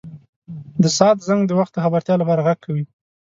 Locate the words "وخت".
1.59-1.73